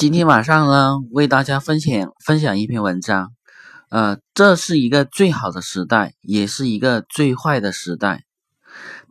[0.00, 3.34] 今天晚上呢，为大家分享分享一篇文章。
[3.90, 8.24] 呃，这是一个最好的时代，也是一个最坏的时代。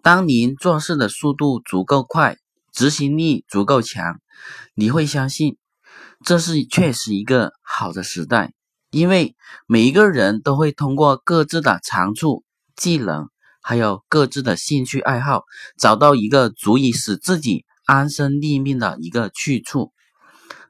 [0.02, 2.38] 当您做事的速度足够快，
[2.74, 4.20] 执行力足够强，
[4.74, 5.58] 你会相信
[6.26, 8.54] 这是确实一个好的时代，
[8.90, 9.36] 因为
[9.68, 12.44] 每一个人都会通过各自的长处、
[12.76, 13.30] 技能，
[13.62, 15.44] 还有各自的兴趣爱好，
[15.78, 19.94] 找到一个足以使自己安身立命的一个去处。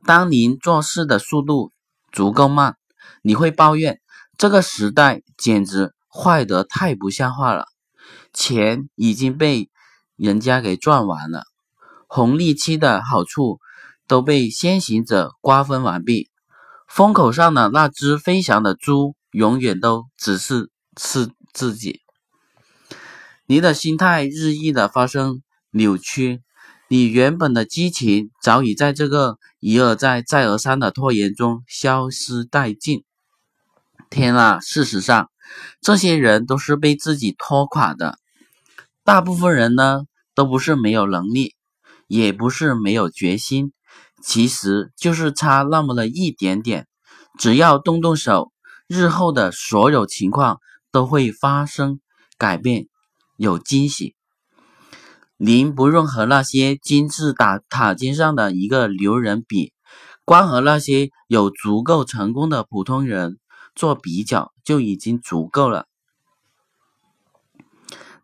[0.05, 1.71] 当您做事的速度
[2.11, 2.77] 足够慢，
[3.21, 3.99] 你会抱怨
[4.37, 7.65] 这个时代简直坏得太不像话了。
[8.33, 9.69] 钱已经被
[10.15, 11.43] 人家给赚完了，
[12.07, 13.59] 红利期的好处
[14.07, 16.29] 都被先行者瓜分完毕，
[16.87, 22.01] 风口上的那只飞翔的猪永远都只是吃自己。
[23.45, 26.41] 你的心态日益的发生扭曲。
[26.91, 33.03] 你原本的激情早已在这个一而再、再而三的拖延中消失殆尽。
[34.09, 34.59] 天啊！
[34.59, 35.29] 事实上，
[35.81, 38.17] 这些人都是被自己拖垮的。
[39.03, 41.53] 大部分人呢，都不是没有能力，
[42.07, 43.71] 也不是没有决心，
[44.23, 46.87] 其实就是差那么的一点点。
[47.37, 48.51] 只要动动手，
[48.87, 50.59] 日后的所有情况
[50.91, 51.99] 都会发生
[52.39, 52.87] 改变，
[53.37, 54.15] 有惊喜。
[55.41, 59.71] 您不用和那些金字塔塔尖上的一个牛人比，
[60.25, 63.37] 光和那些有足够成功的普通人
[63.73, 65.85] 做比较就已经足够了。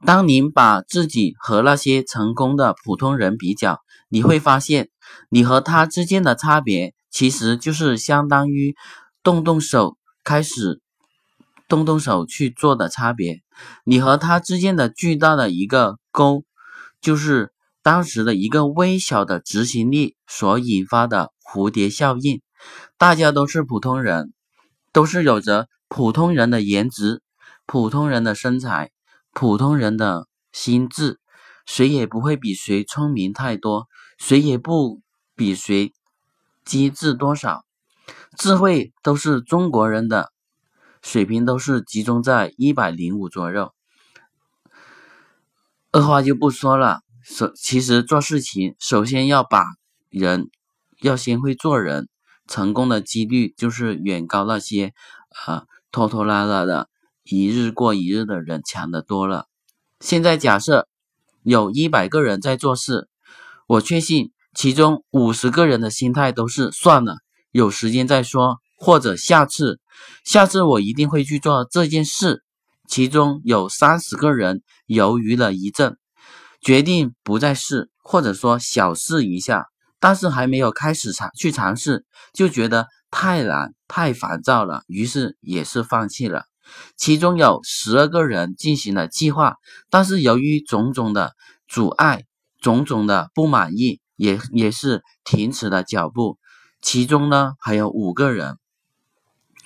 [0.06, 3.80] 当您把自己和那些成功的普通人比较，
[4.10, 4.90] 你会发现，
[5.30, 8.76] 你和他之间的差别其实就是相当于
[9.24, 10.82] 动动手开始，
[11.70, 13.42] 动动手去做的差别。
[13.86, 16.44] 你和他之间的巨大的一个沟。
[17.06, 17.54] 就是
[17.84, 22.42] 当时的一个微小的执行力所引发的蝴蝶效应。
[22.98, 24.34] 大家都是普通人，
[24.92, 27.22] 都是有着普通人的颜值、
[27.68, 28.90] 普通人的身材、
[29.34, 31.20] 普通人的心智，
[31.68, 33.88] 谁也不会比谁聪明太多，
[34.18, 35.00] 谁也不
[35.36, 35.94] 比谁
[36.64, 37.66] 机智多少。
[38.36, 40.32] 智慧都是中国人的
[41.04, 43.72] 水平，都是集中在一百零五左右。
[45.92, 49.64] 二话就不说了，首其实做事情首先要把
[50.10, 50.52] 人
[51.02, 52.08] 要先会做人，
[52.48, 54.94] 成功的几率就是远高那些
[55.44, 56.88] 啊拖拖拉拉的
[57.24, 59.48] 一日过一日的人强的多了。
[60.00, 60.88] 现在假设
[61.42, 63.10] 有一百个人在做事，
[63.66, 67.18] 我确信其中五十个人的心态都是算了，
[67.50, 69.80] 有时间再说，或者下次，
[70.24, 72.44] 下次我一定会去做这件事。
[72.88, 75.98] 其中有三十个人犹豫了一阵，
[76.66, 79.68] 决定不再试，或者说小试一下，
[80.00, 86.46] 但是还没有开始尝去尝试，就觉得太难、太烦躁了，于是也是放弃了。
[86.98, 89.58] 其中有十二个人进行了计划，
[89.92, 91.36] 但是由于种种的
[91.68, 92.24] 阻碍、
[92.60, 96.40] 种种的不满意，也也是停止了脚步。
[96.82, 98.58] 其中呢，还有五个人。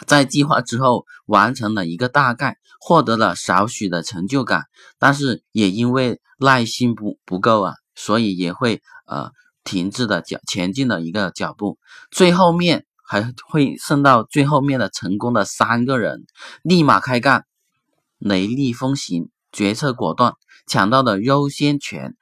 [0.08, 4.64] 在计划之后完成了一个大概，获得了少许的成就感，
[4.98, 9.32] 但是也因为耐心不不够啊，所以也会呃
[9.64, 11.78] 停滞的脚前进的一个脚步。
[12.12, 16.26] 最后面还会剩到最后面的成功的三个人，
[16.64, 17.46] 立马开干，
[18.18, 20.34] 雷厉风行，决策果断，
[20.66, 22.16] 抢到了优先权，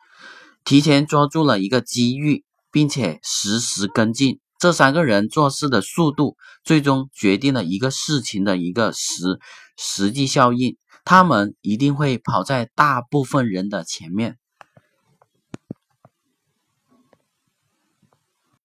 [0.64, 4.40] 提前抓住了一个机遇，并且实时跟进。
[4.60, 9.40] 这三个人做事的速度，最终决定了一个事情的一个实
[9.78, 10.78] 实际效应。
[11.06, 14.38] 他们一定会跑在大部分人的前面。